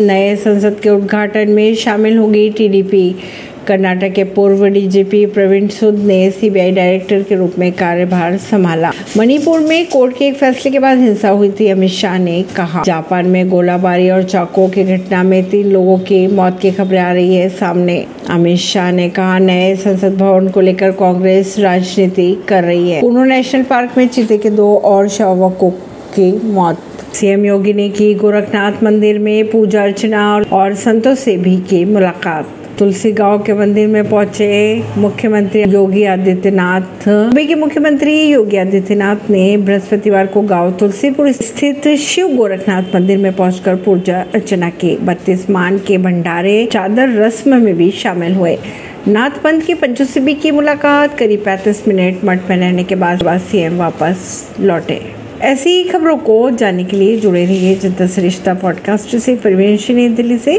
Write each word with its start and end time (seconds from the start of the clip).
नए 0.00 0.36
संसद 0.36 0.76
के 0.82 0.90
उद्घाटन 0.90 1.50
में 1.50 1.74
शामिल 1.74 2.18
होगी 2.18 2.50
टीडीपी। 2.50 3.14
कर्नाटक 3.66 4.12
के 4.12 4.24
पूर्व 4.24 4.66
डीजीपी 4.66 5.26
प्रवीण 5.26 5.68
सुद 5.68 5.94
ने 5.94 6.30
सीबीआई 6.30 6.70
डायरेक्टर 6.70 7.22
के 7.22 7.34
रूप 7.34 7.52
में 7.58 7.72
कार्यभार 7.72 8.36
संभाला। 8.36 8.92
मणिपुर 9.16 9.60
में 9.60 9.88
कोर्ट 9.88 10.16
के 10.18 10.26
एक 10.26 10.34
फैसले 10.34 10.72
के 10.72 10.78
बाद 10.78 10.98
हिंसा 10.98 11.28
हुई 11.28 11.50
थी, 11.50 11.66
अमित 11.66 11.90
शाह 11.90 12.18
ने 12.18 12.42
कहा। 12.42 12.82
जापान 12.82 13.26
में 13.26 13.48
गोलाबारी 13.48 14.10
और 14.10 14.22
चाकू 14.22 14.68
की 14.68 14.84
घटना 14.84 15.22
में 15.22 15.50
तीन 15.50 15.66
लोगों 15.66 15.98
की 15.98 16.26
मौत 16.26 16.58
की 16.60 16.70
खबरें 16.70 17.00
आ 17.00 17.12
रही 17.12 17.34
है 17.34 17.48
सामने। 17.48 18.06
अमित 18.30 18.58
शाह 18.58 18.92
ने 18.92 19.08
कहा, 19.10 19.38
नए 19.38 19.76
संसद 19.76 20.16
भवन 20.16 20.48
को 20.48 20.60
लेकर 20.60 20.90
कांग्रेस 20.90 21.58
राजनीति 21.58 22.36
कर 22.48 22.64
रही 22.64 22.90
है। 22.90 23.00
पूर्णो 23.00 23.24
नेशनल 23.24 23.62
पार्क 23.62 23.90
में 23.98 24.08
चीते 24.08 24.38
के 24.38 24.50
दो 24.50 24.76
और 24.76 25.08
शावकों 25.08 25.70
की 26.14 26.46
मौत। 26.46 26.78
सीएम 27.20 27.44
योगी 27.44 27.72
ने 27.72 27.88
की 27.88 28.14
गोरखनाथ 28.14 28.82
मंदिर 28.82 29.18
में 29.18 29.50
पूजा 29.50 29.82
अर्चना 29.82 30.20
और 30.52 30.74
संतों 30.74 31.14
से 31.14 31.36
भी 31.36 31.56
की 31.60 31.84
मुलाकात। 31.84 32.48
तुलसी 32.78 33.12
गाँव 33.12 33.42
के 33.42 33.52
मंदिर 33.52 33.88
में 33.88 34.08
पहुँचे 34.10 34.48
मुख्यमंत्री 34.98 35.62
योगी 35.62 36.04
आदित्यनाथ। 36.04 37.08
मुंबई 37.08 37.46
के 37.46 37.54
मुख्यमंत्री 37.54 38.14
योगी 38.22 38.56
आदित्यनाथ 38.56 39.30
ने 39.30 39.56
बृहस्पतिवार 39.56 40.26
को 40.26 40.42
गाँव 40.42 40.70
तुलसीपुर 40.72 41.30
स्थित 41.32 41.88
शिव 41.98 42.36
गोरखनाथ 42.36 42.94
मंदिर 42.94 43.18
में 43.18 43.32
पहुंचकर 43.32 43.76
पूजा 43.76 44.24
अर्चना 44.34 44.70
की। 44.70 44.96
बत्तीस 44.96 45.48
मान 45.50 45.78
के 45.78 45.98
भंडारे 45.98 46.68
चादर 46.72 47.16
रस्म 47.18 47.62
में 47.62 47.74
भी 47.76 47.90
शामिल 47.90 48.34
हुए। 48.34 48.58
नाथ 49.08 49.42
पंथ 49.44 49.60
की 49.60 49.74
पंचोसिबी 49.74 50.34
की 50.34 50.50
मुलाकात, 50.50 51.18
करीब 51.18 51.44
पैंतीस 51.44 51.88
मिनट 51.88 52.24
मठ 52.24 52.50
में 52.50 52.56
रहने 52.56 52.84
के 52.84 52.94
बाद 52.94 53.38
सीएम 53.40 53.78
वापस 53.78 54.50
लौटे। 54.60 55.19
ऐसी 55.40 55.70
ही 55.70 55.84
खबरों 55.84 56.16
को 56.18 56.50
जानने 56.50 56.84
के 56.84 56.96
लिए 56.96 57.16
जुड़े 57.16 57.44
रहिए 57.44 57.74
जनता 57.74 58.06
सरिश्ता 58.06 58.54
पॉडकास्ट 58.54 59.16
से, 59.16 59.34
परवीन 59.36 60.14
दिल्ली 60.14 60.38
से। 60.38 60.58